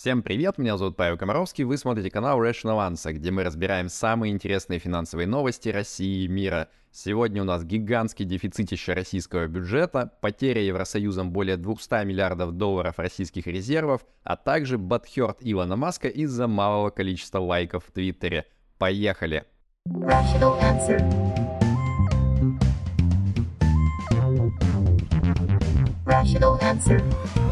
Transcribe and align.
Всем 0.00 0.22
привет, 0.22 0.56
меня 0.56 0.78
зовут 0.78 0.96
Павел 0.96 1.18
Комаровский, 1.18 1.64
вы 1.64 1.76
смотрите 1.76 2.10
канал 2.10 2.42
Rational 2.42 2.90
Answer, 2.90 3.12
где 3.12 3.30
мы 3.30 3.44
разбираем 3.44 3.90
самые 3.90 4.32
интересные 4.32 4.78
финансовые 4.78 5.26
новости 5.26 5.68
России 5.68 6.24
и 6.24 6.26
мира. 6.26 6.68
Сегодня 6.90 7.42
у 7.42 7.44
нас 7.44 7.64
гигантский 7.64 8.24
дефицитище 8.24 8.94
российского 8.94 9.46
бюджета, 9.46 10.10
потеря 10.22 10.62
Евросоюзом 10.62 11.32
более 11.32 11.58
200 11.58 12.06
миллиардов 12.06 12.52
долларов 12.52 12.98
российских 12.98 13.46
резервов, 13.46 14.06
а 14.22 14.38
также 14.38 14.78
бадхерт 14.78 15.36
Илона 15.42 15.76
Маска 15.76 16.08
из-за 16.08 16.46
малого 16.46 16.88
количества 16.88 17.40
лайков 17.40 17.84
в 17.84 17.92
Твиттере. 17.92 18.46
Поехали! 18.78 19.44
Rational 19.86 20.58
answer. 20.62 20.98
Rational 26.06 26.58
answer. 26.62 27.49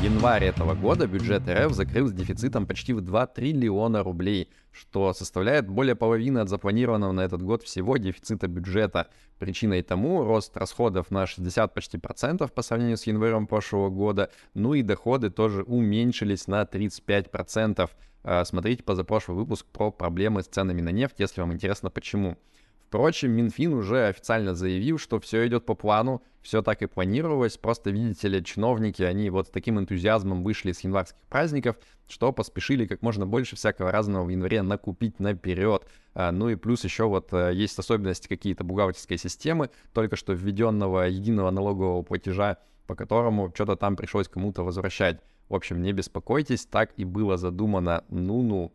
Январь 0.00 0.44
этого 0.44 0.76
года 0.76 1.08
бюджет 1.08 1.48
РФ 1.48 1.72
закрыл 1.72 2.06
с 2.06 2.12
дефицитом 2.12 2.68
почти 2.68 2.92
в 2.92 3.00
2 3.00 3.26
триллиона 3.26 4.04
рублей, 4.04 4.48
что 4.70 5.12
составляет 5.12 5.68
более 5.68 5.96
половины 5.96 6.38
от 6.38 6.48
запланированного 6.48 7.10
на 7.10 7.22
этот 7.22 7.42
год 7.42 7.64
всего 7.64 7.96
дефицита 7.96 8.46
бюджета. 8.46 9.08
Причиной 9.40 9.82
тому 9.82 10.22
рост 10.22 10.56
расходов 10.56 11.10
на 11.10 11.26
60 11.26 11.74
почти 11.74 11.98
процентов 11.98 12.52
по 12.52 12.62
сравнению 12.62 12.96
с 12.96 13.08
январем 13.08 13.48
прошлого 13.48 13.90
года, 13.90 14.30
ну 14.54 14.74
и 14.74 14.82
доходы 14.82 15.30
тоже 15.30 15.64
уменьшились 15.64 16.46
на 16.46 16.64
35 16.64 17.32
процентов. 17.32 17.90
А, 18.22 18.44
смотрите 18.44 18.84
позапрошлый 18.84 19.36
выпуск 19.36 19.66
про 19.66 19.90
проблемы 19.90 20.44
с 20.44 20.46
ценами 20.46 20.80
на 20.80 20.90
нефть, 20.90 21.16
если 21.18 21.40
вам 21.40 21.52
интересно 21.52 21.90
почему. 21.90 22.38
Впрочем, 22.88 23.32
Минфин 23.32 23.74
уже 23.74 24.06
официально 24.06 24.54
заявил, 24.54 24.96
что 24.96 25.20
все 25.20 25.46
идет 25.46 25.66
по 25.66 25.74
плану, 25.74 26.22
все 26.40 26.62
так 26.62 26.80
и 26.80 26.86
планировалось, 26.86 27.58
просто, 27.58 27.90
видите 27.90 28.28
ли, 28.28 28.42
чиновники, 28.42 29.02
они 29.02 29.28
вот 29.28 29.48
с 29.48 29.50
таким 29.50 29.78
энтузиазмом 29.78 30.42
вышли 30.42 30.72
с 30.72 30.80
январских 30.80 31.20
праздников, 31.28 31.76
что 32.08 32.32
поспешили 32.32 32.86
как 32.86 33.02
можно 33.02 33.26
больше 33.26 33.56
всякого 33.56 33.92
разного 33.92 34.24
в 34.24 34.30
январе 34.30 34.62
накупить 34.62 35.20
наперед. 35.20 35.86
А, 36.14 36.32
ну 36.32 36.48
и 36.48 36.54
плюс 36.54 36.82
еще 36.82 37.04
вот 37.04 37.30
э, 37.34 37.52
есть 37.52 37.78
особенности 37.78 38.26
какие-то 38.26 38.64
бухгалтерской 38.64 39.18
системы, 39.18 39.68
только 39.92 40.16
что 40.16 40.32
введенного 40.32 41.08
единого 41.08 41.50
налогового 41.50 42.00
платежа, 42.00 42.56
по 42.86 42.94
которому 42.94 43.52
что-то 43.54 43.76
там 43.76 43.96
пришлось 43.96 44.28
кому-то 44.28 44.64
возвращать. 44.64 45.20
В 45.50 45.54
общем, 45.54 45.82
не 45.82 45.92
беспокойтесь, 45.92 46.64
так 46.64 46.92
и 46.96 47.04
было 47.04 47.36
задумано. 47.36 48.04
Ну-ну. 48.08 48.72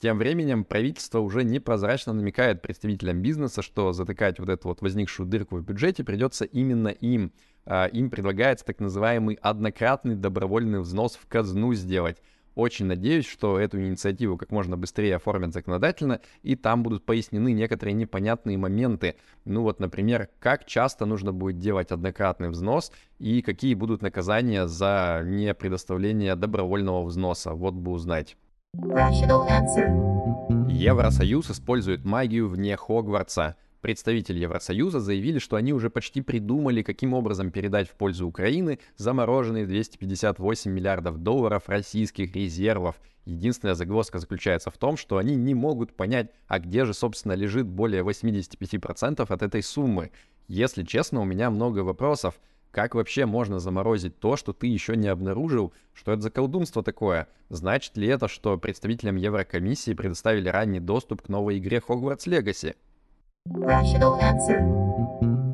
Тем 0.00 0.18
временем 0.18 0.64
правительство 0.64 1.18
уже 1.18 1.42
непрозрачно 1.42 2.12
намекает 2.12 2.62
представителям 2.62 3.20
бизнеса, 3.20 3.62
что 3.62 3.92
затыкать 3.92 4.38
вот 4.38 4.48
эту 4.48 4.68
вот 4.68 4.80
возникшую 4.80 5.28
дырку 5.28 5.56
в 5.56 5.64
бюджете 5.64 6.04
придется 6.04 6.44
именно 6.44 6.88
им. 6.88 7.32
А, 7.66 7.86
им 7.86 8.08
предлагается 8.08 8.64
так 8.64 8.78
называемый 8.78 9.38
однократный 9.42 10.14
добровольный 10.14 10.80
взнос 10.80 11.16
в 11.16 11.26
казну 11.26 11.74
сделать. 11.74 12.22
Очень 12.54 12.86
надеюсь, 12.86 13.26
что 13.26 13.58
эту 13.58 13.80
инициативу 13.80 14.36
как 14.36 14.52
можно 14.52 14.76
быстрее 14.76 15.16
оформят 15.16 15.52
законодательно, 15.52 16.20
и 16.42 16.54
там 16.56 16.82
будут 16.82 17.04
пояснены 17.04 17.52
некоторые 17.52 17.94
непонятные 17.94 18.56
моменты. 18.56 19.16
Ну 19.44 19.62
вот, 19.62 19.80
например, 19.80 20.28
как 20.38 20.64
часто 20.64 21.06
нужно 21.06 21.32
будет 21.32 21.58
делать 21.58 21.90
однократный 21.90 22.50
взнос 22.50 22.92
и 23.18 23.42
какие 23.42 23.74
будут 23.74 24.02
наказания 24.02 24.66
за 24.66 25.22
непредоставление 25.24 26.36
добровольного 26.36 27.04
взноса. 27.04 27.52
Вот 27.52 27.74
бы 27.74 27.92
узнать. 27.92 28.36
Евросоюз 30.68 31.50
использует 31.50 32.04
магию 32.04 32.48
вне 32.48 32.76
Хогвартса. 32.76 33.56
Представители 33.80 34.38
Евросоюза 34.38 35.00
заявили, 35.00 35.38
что 35.38 35.56
они 35.56 35.72
уже 35.72 35.90
почти 35.90 36.20
придумали, 36.20 36.82
каким 36.82 37.12
образом 37.12 37.50
передать 37.50 37.88
в 37.88 37.94
пользу 37.94 38.26
Украины 38.26 38.78
замороженные 38.96 39.66
258 39.66 40.70
миллиардов 40.70 41.18
долларов 41.18 41.68
российских 41.68 42.36
резервов. 42.36 43.00
Единственная 43.24 43.74
загвоздка 43.74 44.20
заключается 44.20 44.70
в 44.70 44.78
том, 44.78 44.96
что 44.96 45.16
они 45.16 45.34
не 45.34 45.54
могут 45.54 45.96
понять, 45.96 46.30
а 46.46 46.58
где 46.58 46.84
же, 46.84 46.94
собственно, 46.94 47.32
лежит 47.32 47.66
более 47.66 48.02
85% 48.02 49.26
от 49.28 49.42
этой 49.42 49.62
суммы. 49.62 50.12
Если 50.46 50.82
честно, 50.82 51.20
у 51.20 51.24
меня 51.24 51.50
много 51.50 51.80
вопросов. 51.80 52.38
Как 52.70 52.94
вообще 52.94 53.26
можно 53.26 53.58
заморозить 53.58 54.18
то, 54.18 54.36
что 54.36 54.52
ты 54.52 54.66
еще 54.66 54.96
не 54.96 55.08
обнаружил? 55.08 55.72
Что 55.94 56.12
это 56.12 56.22
за 56.22 56.30
колдунство 56.30 56.82
такое? 56.82 57.28
Значит 57.48 57.96
ли 57.96 58.06
это, 58.08 58.28
что 58.28 58.58
представителям 58.58 59.16
Еврокомиссии 59.16 59.94
предоставили 59.94 60.48
ранний 60.48 60.80
доступ 60.80 61.22
к 61.22 61.28
новой 61.28 61.58
игре 61.58 61.82
Hogwarts 61.86 62.26
Legacy? 62.26 62.76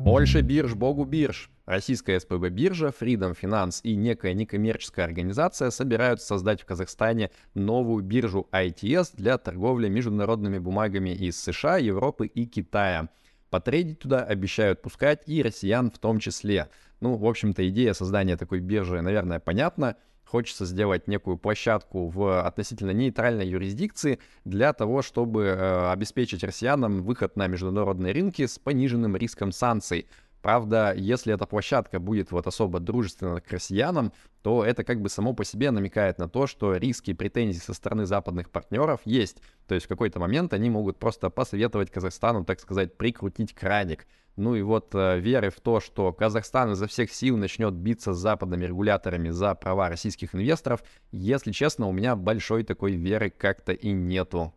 Больше 0.05 0.41
бирж, 0.41 0.75
богу 0.75 1.05
бирж. 1.05 1.49
Российская 1.65 2.19
СПБ 2.19 2.49
биржа, 2.49 2.93
Freedom 2.97 3.35
Finance 3.35 3.79
и 3.81 3.95
некая 3.95 4.33
некоммерческая 4.33 5.05
организация 5.05 5.71
собираются 5.71 6.27
создать 6.27 6.61
в 6.61 6.65
Казахстане 6.65 7.31
новую 7.55 8.03
биржу 8.03 8.47
ITS 8.51 9.15
для 9.15 9.39
торговли 9.39 9.89
международными 9.89 10.59
бумагами 10.59 11.09
из 11.09 11.41
США, 11.41 11.77
Европы 11.77 12.27
и 12.27 12.45
Китая. 12.45 13.09
Потрейдить 13.49 13.99
туда 13.99 14.23
обещают 14.23 14.81
пускать 14.81 15.23
и 15.25 15.41
россиян 15.41 15.89
в 15.89 15.97
том 15.97 16.19
числе. 16.19 16.69
Ну, 17.05 17.17
в 17.17 17.27
общем-то, 17.27 17.69
идея 17.69 17.93
создания 17.93 18.35
такой 18.35 18.61
биржи, 18.61 18.99
наверное, 18.99 19.39
понятна. 19.39 19.95
Хочется 20.23 20.65
сделать 20.65 21.07
некую 21.07 21.37
площадку 21.37 22.07
в 22.07 22.43
относительно 22.43 22.89
нейтральной 22.89 23.47
юрисдикции 23.47 24.17
для 24.43 24.73
того, 24.73 25.03
чтобы 25.03 25.43
э, 25.43 25.91
обеспечить 25.91 26.43
россиянам 26.43 27.03
выход 27.03 27.35
на 27.35 27.45
международные 27.45 28.11
рынки 28.11 28.47
с 28.47 28.57
пониженным 28.57 29.15
риском 29.15 29.51
санкций. 29.51 30.07
Правда, 30.45 30.93
если 30.95 31.33
эта 31.33 31.47
площадка 31.47 31.97
будет 31.99 32.31
вот 32.31 32.45
особо 32.45 32.79
дружественна 32.79 33.41
к 33.41 33.49
россиянам, 33.49 34.13
то 34.43 34.63
это 34.63 34.83
как 34.83 35.01
бы 35.01 35.09
само 35.09 35.33
по 35.33 35.43
себе 35.43 35.71
намекает 35.71 36.19
на 36.19 36.29
то, 36.29 36.45
что 36.45 36.75
риски 36.75 37.09
и 37.09 37.13
претензии 37.15 37.57
со 37.57 37.73
стороны 37.73 38.05
западных 38.05 38.51
партнеров 38.51 38.99
есть. 39.05 39.41
То 39.67 39.73
есть 39.73 39.87
в 39.87 39.89
какой-то 39.89 40.19
момент 40.19 40.53
они 40.53 40.69
могут 40.69 40.99
просто 40.99 41.31
посоветовать 41.31 41.89
Казахстану, 41.89 42.45
так 42.45 42.59
сказать, 42.59 42.95
прикрутить 42.95 43.55
краник. 43.55 44.05
Ну 44.35 44.53
и 44.53 44.61
вот 44.61 44.93
э, 44.93 45.19
веры 45.19 45.49
в 45.49 45.59
то, 45.61 45.79
что 45.79 46.13
Казахстан 46.13 46.73
изо 46.73 46.85
всех 46.85 47.11
сил 47.11 47.37
начнет 47.37 47.73
биться 47.73 48.13
с 48.13 48.19
западными 48.19 48.65
регуляторами 48.65 49.29
за 49.29 49.55
права 49.55 49.89
российских 49.89 50.35
инвесторов, 50.35 50.83
если 51.11 51.53
честно, 51.53 51.87
у 51.87 51.91
меня 51.91 52.15
большой 52.15 52.63
такой 52.63 52.91
веры 52.91 53.31
как-то 53.31 53.71
и 53.71 53.91
нету. 53.91 54.53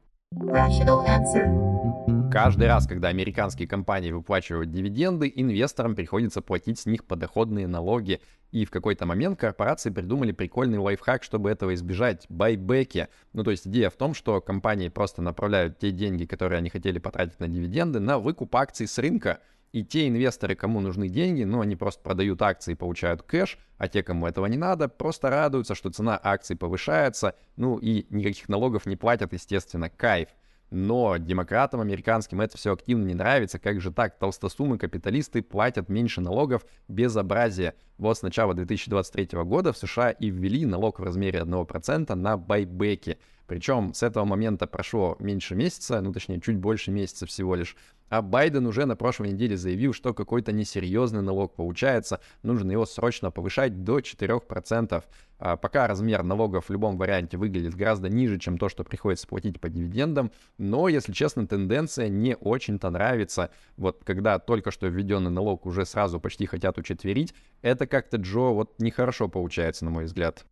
Каждый 2.31 2.69
раз, 2.69 2.87
когда 2.87 3.09
американские 3.09 3.67
компании 3.67 4.13
выплачивают 4.13 4.71
дивиденды, 4.71 5.33
инвесторам 5.35 5.95
приходится 5.97 6.43
платить 6.43 6.79
с 6.79 6.87
них 6.87 7.05
подоходные 7.05 7.67
налоги. 7.67 8.21
И 8.53 8.65
в 8.65 8.71
какой-то 8.71 9.05
момент 9.07 9.41
корпорации 9.41 9.91
придумали 9.91 10.33
прикольный 10.33 10.79
лайфхак, 10.79 11.23
чтобы 11.23 11.51
этого 11.51 11.75
избежать– 11.75 12.27
байбеки. 12.29 13.09
Ну, 13.33 13.43
то 13.43 13.51
есть 13.51 13.67
идея 13.67 13.91
в 13.91 13.97
том, 13.97 14.15
что 14.15 14.41
компании 14.41 14.89
просто 14.89 15.23
направляют 15.23 15.79
те 15.79 15.91
деньги, 15.91 16.25
которые 16.25 16.59
они 16.59 16.69
хотели 16.71 16.99
потратить 16.99 17.41
на 17.41 17.49
дивиденды, 17.49 17.99
на 17.99 18.19
выкуп 18.19 18.55
акций 18.57 18.87
с 18.87 18.99
рынка– 18.99 19.41
и 19.73 19.85
те 19.85 20.09
инвесторы, 20.09 20.55
кому 20.55 20.81
нужны 20.81 21.09
деньги, 21.09 21.45
ну, 21.45 21.61
они 21.61 21.77
просто 21.77 22.03
продают 22.03 22.41
акции 22.43 22.73
и 22.73 22.77
получают 22.77 23.23
кэш, 23.23 23.59
а 23.77 23.89
те, 23.89 24.03
кому 24.03 24.27
этого 24.27 24.47
не 24.47 24.57
надо, 24.57 24.89
просто 24.89 25.31
радуются, 25.31 25.75
что 25.75 25.91
цена 25.91 26.19
акций 26.23 26.57
повышается, 26.57 27.35
ну, 27.57 27.79
и 27.79 28.07
никаких 28.11 28.49
налогов 28.49 28.87
не 28.87 28.97
платят, 28.97 29.33
естественно, 29.33 29.91
кайф. 29.91 30.29
Но 30.71 31.17
демократам 31.17 31.81
американским 31.81 32.41
это 32.43 32.59
все 32.59 32.75
активно 32.75 33.07
не 33.07 33.15
нравится. 33.15 33.59
Как 33.59 33.81
же 33.81 33.91
так? 33.91 34.19
Толстосумы 34.19 34.77
капиталисты 34.77 35.43
платят 35.43 35.89
меньше 35.89 36.21
налогов. 36.21 36.67
Безобразие. 36.89 37.75
Вот 37.97 38.19
с 38.19 38.23
начала 38.23 38.53
2023 38.53 39.45
года 39.45 39.73
в 39.73 39.79
США 39.79 40.11
и 40.11 40.29
ввели 40.29 40.67
налог 40.67 41.01
в 41.01 41.03
размере 41.03 41.41
1% 41.41 42.15
на 42.15 42.37
байбеки. 42.37 43.19
Причем 43.49 43.95
с 43.95 44.03
этого 44.03 44.27
момента 44.27 44.67
прошло 44.67 45.17
меньше 45.19 45.57
месяца, 45.57 46.01
ну 46.03 46.13
точнее 46.13 46.41
чуть 46.41 46.59
больше 46.59 46.91
месяца 46.91 47.27
всего 47.27 47.55
лишь. 47.55 47.77
А 48.11 48.23
Байден 48.23 48.67
уже 48.67 48.85
на 48.85 48.95
прошлой 48.95 49.31
неделе 49.31 49.57
заявил, 49.57 49.93
что 49.93 50.15
какой-то 50.15 50.53
несерьезный 50.53 51.23
налог 51.23 51.55
получается, 51.55 52.21
нужно 52.43 52.73
его 52.73 52.87
срочно 52.87 53.31
повышать 53.31 53.85
до 53.85 53.99
4%. 53.99 55.03
А 55.39 55.57
пока 55.57 55.87
размер 55.87 56.23
налогов 56.23 56.69
в 56.69 56.71
любом 56.71 56.99
варианте 56.99 57.37
выглядит 57.39 57.75
гораздо 57.75 58.09
ниже, 58.09 58.39
чем 58.39 58.59
то, 58.59 58.69
что 58.69 58.85
приходится 58.85 59.27
платить 59.27 59.61
по 59.61 59.69
дивидендам, 59.69 60.31
но, 60.59 60.89
если 60.89 61.13
честно, 61.13 61.47
тенденция 61.47 62.09
не 62.09 62.37
очень-то 62.37 62.91
нравится. 62.91 63.51
Вот 63.77 64.03
когда 64.05 64.39
только 64.39 64.71
что 64.71 64.89
введенный 64.89 65.31
налог 65.31 65.65
уже 65.65 65.87
сразу 65.87 66.21
почти 66.21 66.47
хотят 66.47 66.77
учетверить, 66.77 67.35
это 67.63 67.87
как-то, 67.87 68.19
Джо, 68.19 68.53
вот 68.53 68.75
нехорошо 68.79 69.29
получается, 69.29 69.85
на 69.85 69.91
мой 69.91 70.05
взгляд. 70.05 70.45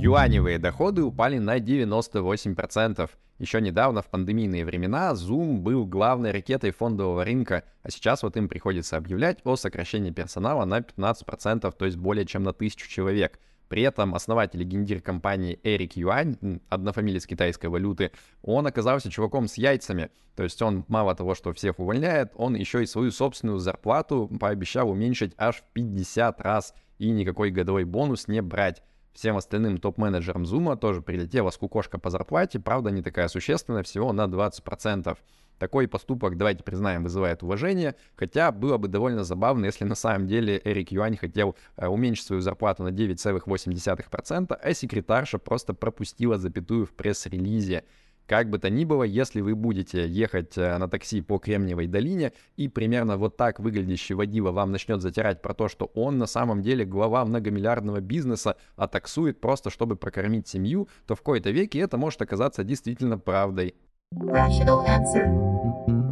Юаневые 0.00 0.60
доходы 0.60 1.02
упали 1.02 1.38
на 1.38 1.58
98%. 1.58 3.10
Еще 3.40 3.60
недавно, 3.60 4.00
в 4.00 4.06
пандемийные 4.06 4.64
времена, 4.64 5.12
Zoom 5.12 5.56
был 5.56 5.86
главной 5.86 6.30
ракетой 6.30 6.70
фондового 6.70 7.24
рынка, 7.24 7.64
а 7.82 7.90
сейчас 7.90 8.22
вот 8.22 8.36
им 8.36 8.48
приходится 8.48 8.96
объявлять 8.96 9.40
о 9.42 9.56
сокращении 9.56 10.12
персонала 10.12 10.64
на 10.64 10.78
15%, 10.78 11.74
то 11.76 11.84
есть 11.84 11.96
более 11.96 12.26
чем 12.26 12.44
на 12.44 12.52
тысячу 12.52 12.88
человек. 12.88 13.40
При 13.68 13.82
этом 13.82 14.14
основатель 14.14 14.62
и 14.62 14.64
гендир 14.64 15.00
компании 15.00 15.58
Эрик 15.64 15.96
Юань, 15.96 16.60
однофамилец 16.68 17.26
китайской 17.26 17.66
валюты, 17.66 18.12
он 18.42 18.68
оказался 18.68 19.10
чуваком 19.10 19.48
с 19.48 19.54
яйцами. 19.54 20.10
То 20.36 20.44
есть 20.44 20.62
он 20.62 20.84
мало 20.86 21.16
того, 21.16 21.34
что 21.34 21.52
всех 21.52 21.80
увольняет, 21.80 22.30
он 22.36 22.54
еще 22.54 22.84
и 22.84 22.86
свою 22.86 23.10
собственную 23.10 23.58
зарплату 23.58 24.30
пообещал 24.38 24.90
уменьшить 24.90 25.34
аж 25.36 25.56
в 25.56 25.64
50 25.72 26.40
раз 26.40 26.72
и 26.98 27.10
никакой 27.10 27.50
годовой 27.50 27.82
бонус 27.82 28.28
не 28.28 28.40
брать. 28.40 28.80
Всем 29.12 29.36
остальным 29.36 29.78
топ-менеджерам 29.78 30.44
Zoom 30.44 30.76
тоже 30.76 31.02
прилетела 31.02 31.50
скукошка 31.50 31.98
по 31.98 32.10
зарплате, 32.10 32.60
правда 32.60 32.90
не 32.90 33.02
такая 33.02 33.28
существенная, 33.28 33.82
всего 33.82 34.12
на 34.12 34.26
20%. 34.26 35.16
Такой 35.58 35.88
поступок, 35.88 36.36
давайте 36.36 36.62
признаем, 36.62 37.02
вызывает 37.02 37.42
уважение, 37.42 37.96
хотя 38.14 38.52
было 38.52 38.78
бы 38.78 38.86
довольно 38.86 39.24
забавно, 39.24 39.64
если 39.64 39.84
на 39.84 39.96
самом 39.96 40.28
деле 40.28 40.60
Эрик 40.64 40.92
Юань 40.92 41.16
хотел 41.16 41.56
э, 41.76 41.88
уменьшить 41.88 42.26
свою 42.26 42.42
зарплату 42.42 42.84
на 42.84 42.90
9,8%, 42.90 44.52
а 44.54 44.74
секретарша 44.74 45.38
просто 45.38 45.74
пропустила 45.74 46.38
запятую 46.38 46.86
в 46.86 46.92
пресс-релизе. 46.92 47.82
Как 48.28 48.50
бы 48.50 48.58
то 48.58 48.68
ни 48.68 48.84
было, 48.84 49.04
если 49.04 49.40
вы 49.40 49.54
будете 49.54 50.06
ехать 50.06 50.58
э, 50.58 50.76
на 50.76 50.86
такси 50.86 51.22
по 51.22 51.38
Кремниевой 51.38 51.86
долине, 51.86 52.34
и 52.56 52.68
примерно 52.68 53.16
вот 53.16 53.38
так 53.38 53.58
выглядящий 53.58 54.14
водила 54.14 54.50
вам 54.52 54.70
начнет 54.70 55.00
затирать 55.00 55.40
про 55.40 55.54
то, 55.54 55.68
что 55.68 55.86
он 55.94 56.18
на 56.18 56.26
самом 56.26 56.60
деле 56.60 56.84
глава 56.84 57.24
многомиллиардного 57.24 58.00
бизнеса, 58.00 58.56
а 58.76 58.86
таксует 58.86 59.40
просто, 59.40 59.70
чтобы 59.70 59.96
прокормить 59.96 60.46
семью, 60.46 60.88
то 61.06 61.14
в 61.14 61.22
кои-то 61.22 61.50
веке 61.50 61.78
это 61.78 61.96
может 61.96 62.20
оказаться 62.20 62.64
действительно 62.64 63.18
правдой. 63.18 63.74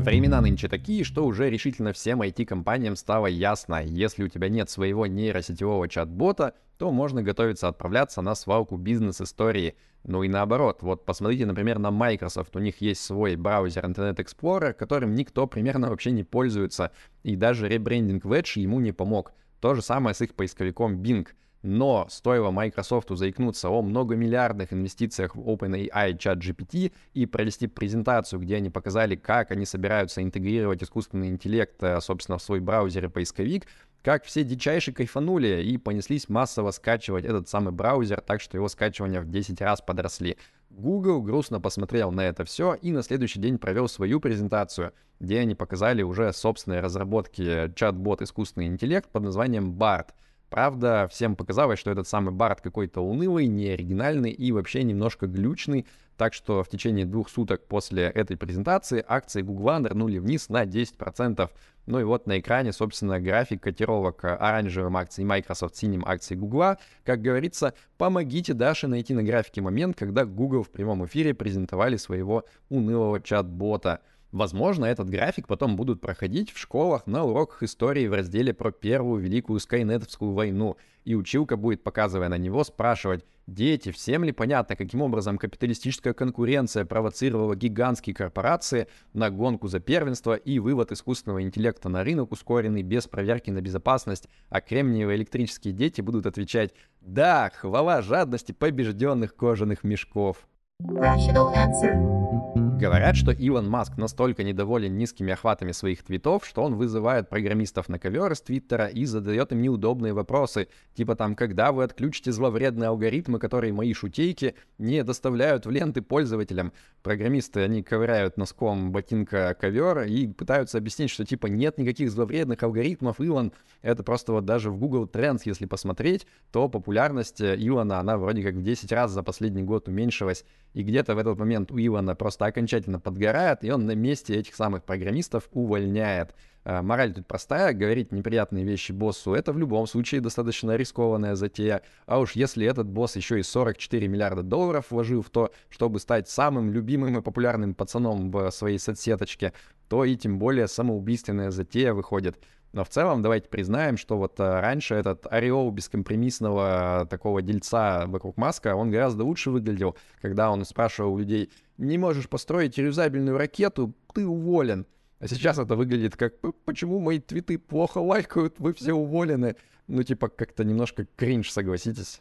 Времена 0.06 0.40
нынче 0.40 0.68
такие, 0.68 1.02
что 1.02 1.26
уже 1.26 1.50
решительно 1.50 1.92
всем 1.92 2.22
IT-компаниям 2.22 2.94
стало 2.94 3.26
ясно, 3.26 3.82
если 3.82 4.22
у 4.22 4.28
тебя 4.28 4.48
нет 4.48 4.70
своего 4.70 5.04
нейросетевого 5.04 5.88
чат-бота, 5.88 6.54
то 6.78 6.92
можно 6.92 7.24
готовиться 7.24 7.66
отправляться 7.66 8.22
на 8.22 8.36
свалку 8.36 8.76
бизнес-истории. 8.76 9.74
Ну 10.04 10.22
и 10.22 10.28
наоборот, 10.28 10.78
вот 10.82 11.04
посмотрите, 11.04 11.44
например, 11.44 11.80
на 11.80 11.90
Microsoft. 11.90 12.54
У 12.54 12.60
них 12.60 12.80
есть 12.80 13.02
свой 13.02 13.34
браузер 13.34 13.84
Internet 13.84 14.24
Explorer, 14.24 14.74
которым 14.74 15.16
никто 15.16 15.48
примерно 15.48 15.90
вообще 15.90 16.12
не 16.12 16.22
пользуется. 16.22 16.92
И 17.24 17.34
даже 17.34 17.66
ребрендинг 17.66 18.24
в 18.24 18.32
Edge 18.32 18.60
ему 18.60 18.78
не 18.78 18.92
помог. 18.92 19.32
То 19.60 19.74
же 19.74 19.82
самое 19.82 20.14
с 20.14 20.20
их 20.20 20.36
поисковиком 20.36 21.02
Bing. 21.02 21.26
Но 21.66 22.06
стоило 22.08 22.52
Microsoft 22.52 23.08
заикнуться 23.10 23.70
о 23.70 23.82
многомиллиардных 23.82 24.72
инвестициях 24.72 25.34
в 25.34 25.40
OpenAI 25.40 26.16
ChatGPT 26.16 26.92
и 27.12 27.26
провести 27.26 27.66
презентацию, 27.66 28.38
где 28.38 28.54
они 28.58 28.70
показали, 28.70 29.16
как 29.16 29.50
они 29.50 29.66
собираются 29.66 30.22
интегрировать 30.22 30.84
искусственный 30.84 31.26
интеллект, 31.26 31.82
э, 31.82 32.00
собственно, 32.00 32.38
в 32.38 32.42
свой 32.42 32.60
браузер 32.60 33.06
и 33.06 33.08
поисковик, 33.08 33.66
как 34.04 34.22
все 34.22 34.44
дичайше 34.44 34.92
кайфанули 34.92 35.60
и 35.64 35.76
понеслись 35.76 36.28
массово 36.28 36.70
скачивать 36.70 37.24
этот 37.24 37.48
самый 37.48 37.72
браузер, 37.72 38.20
так 38.20 38.40
что 38.40 38.56
его 38.56 38.68
скачивания 38.68 39.20
в 39.20 39.28
10 39.28 39.60
раз 39.60 39.80
подросли. 39.80 40.36
Google 40.70 41.20
грустно 41.20 41.60
посмотрел 41.60 42.12
на 42.12 42.20
это 42.20 42.44
все 42.44 42.74
и 42.74 42.92
на 42.92 43.02
следующий 43.02 43.40
день 43.40 43.58
провел 43.58 43.88
свою 43.88 44.20
презентацию, 44.20 44.92
где 45.18 45.40
они 45.40 45.56
показали 45.56 46.02
уже 46.02 46.32
собственные 46.32 46.78
разработки 46.78 47.72
чат-бот 47.74 48.22
искусственный 48.22 48.68
интеллект 48.68 49.10
под 49.10 49.24
названием 49.24 49.72
BART. 49.72 50.10
Правда, 50.50 51.08
всем 51.10 51.34
показалось, 51.34 51.78
что 51.78 51.90
этот 51.90 52.06
самый 52.06 52.32
Барт 52.32 52.60
какой-то 52.60 53.00
унылый, 53.00 53.46
неоригинальный 53.46 54.30
и 54.30 54.52
вообще 54.52 54.84
немножко 54.84 55.26
глючный, 55.26 55.86
так 56.16 56.34
что 56.34 56.62
в 56.62 56.68
течение 56.68 57.04
двух 57.04 57.28
суток 57.28 57.66
после 57.66 58.04
этой 58.04 58.36
презентации 58.36 59.04
акции 59.06 59.42
Гугла 59.42 59.78
нырнули 59.78 60.18
вниз 60.18 60.48
на 60.48 60.64
10%. 60.64 61.50
Ну 61.86 62.00
и 62.00 62.04
вот 62.04 62.26
на 62.26 62.40
экране, 62.40 62.72
собственно, 62.72 63.20
график 63.20 63.62
котировок 63.62 64.24
оранжевым 64.24 64.96
акций 64.96 65.24
Microsoft, 65.24 65.76
синим 65.76 66.04
акций 66.06 66.36
Гугла. 66.36 66.78
Как 67.04 67.20
говорится, 67.20 67.74
помогите 67.98 68.54
Даше 68.54 68.88
найти 68.88 69.14
на 69.14 69.22
графике 69.22 69.60
момент, 69.60 69.96
когда 69.96 70.24
Google 70.24 70.62
в 70.62 70.70
прямом 70.70 71.04
эфире 71.06 71.34
презентовали 71.34 71.96
своего 71.96 72.44
унылого 72.70 73.20
чат-бота. 73.20 74.00
Возможно, 74.32 74.84
этот 74.84 75.08
график 75.08 75.46
потом 75.46 75.76
будут 75.76 76.00
проходить 76.00 76.50
в 76.50 76.58
школах 76.58 77.06
на 77.06 77.24
уроках 77.24 77.62
истории 77.62 78.06
в 78.06 78.12
разделе 78.12 78.52
про 78.52 78.72
Первую 78.72 79.22
Великую 79.22 79.60
Скайнетовскую 79.60 80.32
войну, 80.32 80.76
и 81.04 81.14
училка 81.14 81.56
будет, 81.56 81.84
показывая 81.84 82.28
на 82.28 82.36
него, 82.36 82.64
спрашивать, 82.64 83.24
дети, 83.46 83.92
всем 83.92 84.24
ли 84.24 84.32
понятно, 84.32 84.74
каким 84.74 85.02
образом 85.02 85.38
капиталистическая 85.38 86.12
конкуренция 86.12 86.84
провоцировала 86.84 87.54
гигантские 87.54 88.14
корпорации 88.14 88.88
на 89.12 89.30
гонку 89.30 89.68
за 89.68 89.78
первенство 89.78 90.34
и 90.34 90.58
вывод 90.58 90.90
искусственного 90.90 91.42
интеллекта 91.42 91.88
на 91.88 92.02
рынок, 92.02 92.32
ускоренный 92.32 92.82
без 92.82 93.06
проверки 93.06 93.50
на 93.50 93.60
безопасность, 93.60 94.28
а 94.48 94.60
кремниевые 94.60 95.16
электрические 95.16 95.72
дети 95.72 96.00
будут 96.00 96.26
отвечать 96.26 96.74
«Да, 97.00 97.52
хвала 97.54 98.02
жадности 98.02 98.50
побежденных 98.50 99.36
кожаных 99.36 99.84
мешков». 99.84 100.48
Rational 100.82 101.54
answer. 101.54 102.65
Говорят, 102.78 103.16
что 103.16 103.30
Илон 103.30 103.70
Маск 103.70 103.96
настолько 103.96 104.44
недоволен 104.44 104.98
низкими 104.98 105.32
охватами 105.32 105.72
своих 105.72 106.02
твитов, 106.02 106.44
что 106.44 106.62
он 106.62 106.74
вызывает 106.74 107.30
программистов 107.30 107.88
на 107.88 107.98
ковер 107.98 108.30
из 108.30 108.42
Твиттера 108.42 108.84
и 108.88 109.06
задает 109.06 109.50
им 109.52 109.62
неудобные 109.62 110.12
вопросы, 110.12 110.68
типа 110.92 111.16
там, 111.16 111.34
когда 111.36 111.72
вы 111.72 111.84
отключите 111.84 112.32
зловредные 112.32 112.88
алгоритмы, 112.88 113.38
которые 113.38 113.72
мои 113.72 113.94
шутейки 113.94 114.56
не 114.76 115.02
доставляют 115.04 115.64
в 115.64 115.70
ленты 115.70 116.02
пользователям. 116.02 116.74
Программисты, 117.02 117.60
они 117.60 117.82
ковыряют 117.82 118.36
носком 118.36 118.92
ботинка 118.92 119.56
ковер 119.58 120.02
и 120.02 120.26
пытаются 120.26 120.76
объяснить, 120.76 121.08
что 121.08 121.24
типа 121.24 121.46
нет 121.46 121.78
никаких 121.78 122.10
зловредных 122.10 122.62
алгоритмов, 122.62 123.20
Илон. 123.20 123.54
Это 123.80 124.02
просто 124.02 124.32
вот 124.32 124.44
даже 124.44 124.70
в 124.70 124.76
Google 124.76 125.06
Trends, 125.06 125.40
если 125.46 125.64
посмотреть, 125.64 126.26
то 126.52 126.68
популярность 126.68 127.40
Илона, 127.40 128.00
она 128.00 128.18
вроде 128.18 128.42
как 128.42 128.54
в 128.54 128.62
10 128.62 128.92
раз 128.92 129.12
за 129.12 129.22
последний 129.22 129.62
год 129.62 129.88
уменьшилась. 129.88 130.44
И 130.74 130.82
где-то 130.82 131.14
в 131.14 131.18
этот 131.18 131.38
момент 131.38 131.72
у 131.72 131.78
Илона 131.78 132.14
просто 132.14 132.44
окончательно 132.44 132.65
окончательно 132.66 132.98
подгорает, 132.98 133.64
и 133.64 133.70
он 133.70 133.86
на 133.86 133.94
месте 133.94 134.34
этих 134.34 134.54
самых 134.54 134.82
программистов 134.82 135.48
увольняет. 135.52 136.34
А, 136.64 136.82
мораль 136.82 137.14
тут 137.14 137.26
простая, 137.28 137.72
говорить 137.72 138.10
неприятные 138.10 138.64
вещи 138.64 138.90
боссу, 138.90 139.34
это 139.34 139.52
в 139.52 139.58
любом 139.58 139.86
случае 139.86 140.20
достаточно 140.20 140.74
рискованная 140.74 141.36
затея. 141.36 141.82
А 142.06 142.18
уж 142.18 142.32
если 142.32 142.66
этот 142.66 142.88
босс 142.88 143.14
еще 143.14 143.38
и 143.38 143.44
44 143.44 144.08
миллиарда 144.08 144.42
долларов 144.42 144.86
вложил 144.90 145.22
в 145.22 145.30
то, 145.30 145.52
чтобы 145.68 146.00
стать 146.00 146.28
самым 146.28 146.72
любимым 146.72 147.18
и 147.18 147.22
популярным 147.22 147.72
пацаном 147.72 148.32
в 148.32 148.50
своей 148.50 148.78
соцсеточке, 148.80 149.52
то 149.88 150.04
и 150.04 150.16
тем 150.16 150.40
более 150.40 150.66
самоубийственная 150.66 151.52
затея 151.52 151.94
выходит. 151.94 152.36
Но 152.76 152.84
в 152.84 152.90
целом 152.90 153.22
давайте 153.22 153.48
признаем, 153.48 153.96
что 153.96 154.18
вот 154.18 154.38
а, 154.38 154.60
раньше 154.60 154.96
этот 154.96 155.26
ореол 155.30 155.70
бескомпромиссного 155.70 157.00
а, 157.00 157.04
такого 157.06 157.40
дельца 157.40 158.04
вокруг 158.06 158.36
Маска, 158.36 158.76
он 158.76 158.90
гораздо 158.90 159.24
лучше 159.24 159.50
выглядел, 159.50 159.96
когда 160.20 160.50
он 160.50 160.62
спрашивал 160.66 161.14
у 161.14 161.18
людей, 161.18 161.50
не 161.78 161.96
можешь 161.96 162.28
построить 162.28 162.76
реюзабельную 162.76 163.38
ракету, 163.38 163.94
ты 164.12 164.26
уволен. 164.26 164.84
А 165.20 165.26
сейчас 165.26 165.58
это 165.58 165.74
выглядит 165.74 166.18
как, 166.18 166.34
почему 166.66 167.00
мои 167.00 167.18
твиты 167.18 167.58
плохо 167.58 167.96
лайкают, 167.96 168.56
вы 168.58 168.74
все 168.74 168.92
уволены. 168.92 169.56
Ну, 169.86 170.02
типа, 170.02 170.28
как-то 170.28 170.62
немножко 170.62 171.06
кринж, 171.16 171.50
согласитесь. 171.50 172.20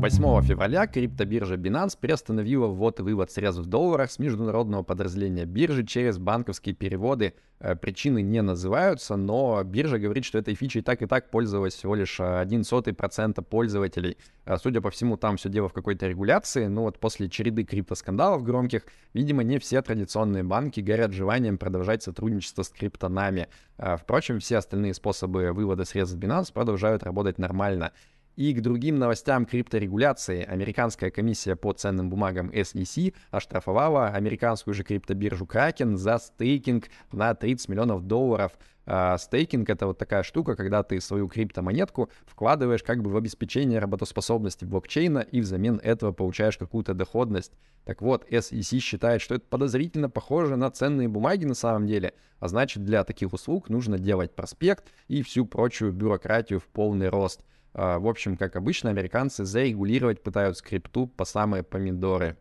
8 0.00 0.42
февраля 0.42 0.86
криптобиржа 0.86 1.56
Binance 1.56 1.98
приостановила 2.00 2.68
ввод 2.68 3.00
и 3.00 3.02
вывод 3.02 3.32
средств 3.32 3.64
в 3.64 3.66
долларах 3.66 4.12
с 4.12 4.20
международного 4.20 4.84
подразделения 4.84 5.44
биржи 5.44 5.84
через 5.84 6.18
банковские 6.18 6.76
переводы. 6.76 7.34
Э, 7.58 7.74
причины 7.74 8.22
не 8.22 8.40
называются, 8.40 9.16
но 9.16 9.60
биржа 9.64 9.98
говорит, 9.98 10.24
что 10.24 10.38
этой 10.38 10.54
фичей 10.54 10.82
так 10.82 11.02
и 11.02 11.06
так 11.06 11.32
пользовалось 11.32 11.74
всего 11.74 11.96
лишь 11.96 12.20
0,01% 12.20 13.42
пользователей. 13.42 14.16
Э, 14.44 14.56
судя 14.62 14.80
по 14.80 14.90
всему, 14.90 15.16
там 15.16 15.36
все 15.36 15.48
дело 15.48 15.68
в 15.68 15.72
какой-то 15.72 16.06
регуляции, 16.06 16.66
но 16.66 16.82
вот 16.82 17.00
после 17.00 17.28
череды 17.28 17.64
криптоскандалов 17.64 18.44
громких, 18.44 18.84
видимо, 19.14 19.42
не 19.42 19.58
все 19.58 19.82
традиционные 19.82 20.44
банки 20.44 20.78
горят 20.78 21.10
желанием 21.10 21.58
продолжать 21.58 22.04
сотрудничество 22.04 22.62
с 22.62 22.68
криптонами. 22.68 23.48
Э, 23.78 23.96
впрочем, 23.96 24.38
все 24.38 24.58
остальные 24.58 24.94
способы 24.94 25.52
вывода 25.52 25.84
средств 25.84 26.16
Binance 26.16 26.52
продолжают 26.52 27.02
работать 27.02 27.38
нормально. 27.38 27.90
И 28.38 28.54
к 28.54 28.60
другим 28.60 29.00
новостям 29.00 29.46
крипторегуляции 29.46 30.44
американская 30.44 31.10
комиссия 31.10 31.56
по 31.56 31.72
ценным 31.72 32.08
бумагам 32.08 32.50
SEC 32.50 33.12
оштрафовала 33.32 34.10
американскую 34.10 34.74
же 34.74 34.84
криптобиржу 34.84 35.44
Kraken 35.44 35.96
за 35.96 36.18
стейкинг 36.18 36.84
на 37.10 37.34
30 37.34 37.68
миллионов 37.68 38.06
долларов. 38.06 38.52
Uh, 38.86 39.18
стейкинг— 39.18 39.68
это 39.70 39.88
вот 39.88 39.98
такая 39.98 40.22
штука, 40.22 40.54
когда 40.54 40.84
ты 40.84 41.00
свою 41.00 41.26
криптомонетку 41.26 42.10
вкладываешь 42.26 42.84
как 42.84 43.02
бы 43.02 43.10
в 43.10 43.16
обеспечение 43.16 43.80
работоспособности 43.80 44.64
блокчейна 44.64 45.18
и 45.18 45.40
взамен 45.40 45.80
этого 45.82 46.12
получаешь 46.12 46.56
какую-то 46.56 46.94
доходность. 46.94 47.52
Так 47.84 48.02
вот, 48.02 48.24
SEC 48.30 48.78
считает, 48.78 49.20
что 49.20 49.34
это 49.34 49.46
подозрительно 49.46 50.08
похоже 50.08 50.54
на 50.54 50.70
ценные 50.70 51.08
бумаги 51.08 51.44
на 51.44 51.54
самом 51.54 51.88
деле, 51.88 52.14
а 52.38 52.46
значит 52.46 52.84
для 52.84 53.02
таких 53.02 53.32
услуг 53.32 53.68
нужно 53.68 53.98
делать 53.98 54.36
проспект 54.36 54.92
и 55.08 55.22
всю 55.22 55.44
прочую 55.44 55.92
бюрократию 55.92 56.60
в 56.60 56.68
полный 56.68 57.08
рост— 57.08 57.40
а, 57.50 57.57
в 57.78 58.08
общем, 58.08 58.36
как 58.36 58.56
обычно, 58.56 58.90
американцы 58.90 59.44
зарегулировать 59.44 60.22
пытаются 60.22 60.64
крипту 60.64 61.06
по 61.06 61.24
самые 61.24 61.62
помидоры. 61.62 62.36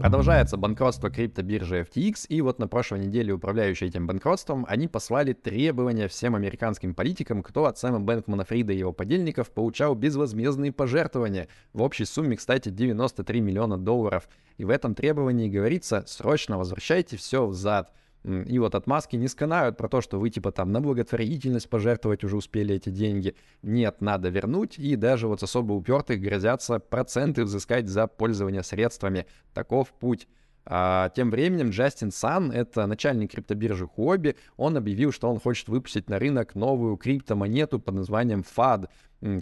Продолжается 0.00 0.58
банкротство 0.58 1.10
криптобиржи 1.10 1.80
FTX, 1.80 2.26
и 2.28 2.42
вот 2.42 2.58
на 2.58 2.68
прошлой 2.68 3.00
неделе 3.00 3.32
управляющие 3.32 3.88
этим 3.88 4.06
банкротством, 4.06 4.66
они 4.68 4.86
послали 4.86 5.32
требования 5.32 6.08
всем 6.08 6.34
американским 6.34 6.94
политикам, 6.94 7.42
кто 7.42 7.64
от 7.64 7.78
Сэма 7.78 8.00
Бэнкмана 8.00 8.44
Фрида 8.44 8.74
и 8.74 8.78
его 8.78 8.92
подельников 8.92 9.50
получал 9.50 9.94
безвозмездные 9.94 10.72
пожертвования, 10.72 11.48
в 11.72 11.80
общей 11.80 12.04
сумме, 12.04 12.36
кстати, 12.36 12.68
93 12.68 13.40
миллиона 13.40 13.78
долларов. 13.78 14.28
И 14.58 14.64
в 14.64 14.70
этом 14.70 14.94
требовании 14.94 15.48
говорится, 15.48 16.04
срочно 16.06 16.58
возвращайте 16.58 17.16
все 17.16 17.46
взад. 17.46 17.90
И 18.24 18.58
вот 18.58 18.74
отмазки 18.74 19.16
не 19.16 19.28
сканают 19.28 19.76
про 19.76 19.88
то, 19.88 20.00
что 20.00 20.18
вы 20.18 20.30
типа 20.30 20.50
там 20.50 20.72
на 20.72 20.80
благотворительность 20.80 21.68
пожертвовать 21.68 22.24
уже 22.24 22.38
успели 22.38 22.74
эти 22.74 22.88
деньги. 22.88 23.34
Нет, 23.62 24.00
надо 24.00 24.30
вернуть, 24.30 24.78
и 24.78 24.96
даже 24.96 25.28
вот 25.28 25.42
особо 25.42 25.74
упертых 25.74 26.20
грозятся 26.20 26.78
проценты 26.78 27.44
взыскать 27.44 27.86
за 27.86 28.06
пользование 28.06 28.62
средствами. 28.62 29.26
Таков 29.52 29.92
путь. 29.92 30.26
А, 30.66 31.10
тем 31.10 31.30
временем 31.30 31.70
Джастин 31.70 32.10
Сан, 32.10 32.50
это 32.50 32.86
начальник 32.86 33.32
криптобиржи 33.32 33.86
Huobi, 33.96 34.36
он 34.56 34.76
объявил, 34.78 35.12
что 35.12 35.30
он 35.30 35.38
хочет 35.38 35.68
выпустить 35.68 36.08
на 36.08 36.18
рынок 36.18 36.54
новую 36.54 36.96
криптомонету 36.96 37.78
под 37.78 37.94
названием 37.96 38.42
FAD, 38.56 38.88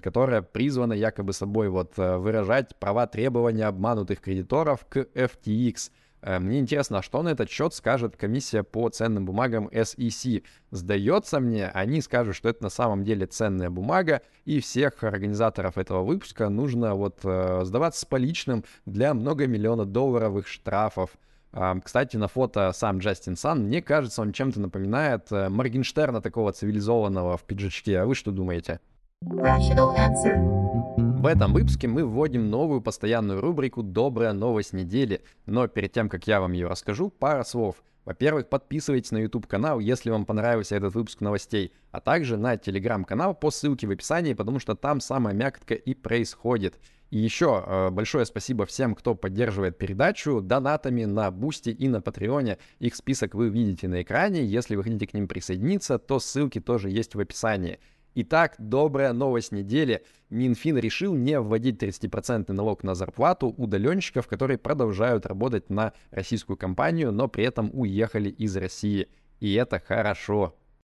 которая 0.01 0.43
призвана 0.43 0.95
якобы 0.95 1.33
собой 1.33 1.69
вот 1.69 1.93
э, 1.97 2.17
выражать 2.17 2.77
права 2.77 3.07
требования 3.07 3.67
обманутых 3.67 4.21
кредиторов 4.21 4.85
к 4.89 5.07
FTX. 5.15 5.91
Э, 6.23 6.39
мне 6.39 6.61
интересно, 6.61 6.99
а 6.99 7.03
что 7.03 7.23
на 7.23 7.31
этот 7.31 7.51
счет 7.51 7.75
скажет 7.75 8.17
комиссия 8.17 8.63
по 8.63 8.89
ценным 8.89 9.25
бумагам 9.25 9.69
SEC? 9.69 10.45
Сдается 10.71 11.41
мне, 11.41 11.69
они 11.69 12.01
скажут, 12.01 12.37
что 12.37 12.49
это 12.49 12.63
на 12.63 12.71
самом 12.71 13.05
деле 13.05 13.27
ценная 13.27 13.71
бумага, 13.71 14.23
и 14.45 14.61
всех 14.61 15.03
организаторов 15.03 15.79
этого 15.79 16.05
выпуска 16.05 16.49
нужно 16.49 16.95
вот 16.95 17.21
э, 17.25 17.63
сдаваться 17.65 18.01
с 18.01 18.05
поличным 18.05 18.65
для 18.87 19.15
многомиллиона 19.15 19.85
долларовых 19.85 20.47
штрафов. 20.47 21.11
Э, 21.53 21.75
кстати, 21.83 22.17
на 22.17 22.29
фото 22.29 22.73
сам 22.73 22.99
Джастин 22.99 23.37
Сан, 23.37 23.65
мне 23.65 23.83
кажется, 23.83 24.23
он 24.23 24.33
чем-то 24.33 24.61
напоминает 24.61 25.31
э, 25.33 25.49
Моргенштерна 25.49 26.21
такого 26.21 26.53
цивилизованного 26.53 27.37
в 27.37 27.43
пиджачке. 27.43 27.99
А 27.99 28.07
вы 28.07 28.15
что 28.15 28.31
думаете? 28.31 28.81
Rational 29.25 29.95
answer. 29.97 31.12
В 31.23 31.27
этом 31.27 31.53
выпуске 31.53 31.87
мы 31.87 32.05
вводим 32.05 32.51
новую 32.51 32.81
постоянную 32.81 33.41
рубрику 33.41 33.85
«Добрая 33.85 34.33
новость 34.33 34.73
недели». 34.73 35.23
Но 35.47 35.69
перед 35.69 35.93
тем, 35.93 36.09
как 36.09 36.27
я 36.27 36.41
вам 36.41 36.51
ее 36.51 36.67
расскажу, 36.67 37.11
пара 37.11 37.45
слов. 37.45 37.85
Во-первых, 38.05 38.49
подписывайтесь 38.49 39.13
на 39.13 39.19
YouTube-канал, 39.19 39.79
если 39.79 40.11
вам 40.11 40.27
понравился 40.27 40.75
этот 40.75 40.97
выпуск 40.97 41.21
новостей, 41.21 41.73
а 41.93 42.01
также 42.01 42.37
на 42.37 42.57
Telegram-канал 42.57 43.37
по 43.37 43.53
ссылке 43.53 43.87
в 43.87 43.93
описании, 43.93 44.35
потому 44.35 44.59
что 44.59 44.75
там 44.75 44.99
самая 44.99 45.33
мякотка 45.33 45.75
и 45.75 45.95
происходит. 45.95 46.81
И 47.11 47.19
еще 47.19 47.63
э, 47.65 47.91
большое 47.91 48.25
спасибо 48.25 48.67
всем, 48.67 48.97
кто 48.97 49.15
поддерживает 49.15 49.79
передачу 49.79 50.41
донатами 50.41 51.05
на 51.05 51.31
Boosty 51.31 51.71
и 51.71 51.87
на 51.87 52.01
Патреоне. 52.01 52.59
Их 52.81 52.97
список 52.97 53.37
вы 53.37 53.49
видите 53.49 53.87
на 53.87 54.03
экране. 54.03 54.45
Если 54.45 54.75
вы 54.75 54.83
хотите 54.83 55.07
к 55.07 55.15
ним 55.15 55.29
присоединиться, 55.29 56.01
то 56.01 56.19
ссылки 56.19 56.59
тоже 56.59 56.91
есть 56.91 57.15
в 57.15 57.21
описании. 57.21 57.79
Итак, 58.15 58.57
добрая 58.59 59.15
новость 59.15 59.53
недели. 59.53 60.05
Минфин 60.29 60.77
решил 60.77 61.15
не 61.15 61.41
вводить 61.41 61.83
30% 61.83 62.53
налог 62.53 62.85
на 62.85 62.95
зарплату 62.95 63.55
удаленщиков, 63.57 64.27
которые 64.27 64.59
продолжают 64.59 65.25
работать 65.25 65.71
на 65.71 65.95
российскую 66.11 66.59
компанию, 66.59 67.11
но 67.11 67.29
при 67.29 67.45
этом 67.45 67.71
уехали 67.73 68.29
из 68.29 68.55
России. 68.55 69.09
И 69.41 69.55
это 69.55 69.79
хорошо. 69.81 70.55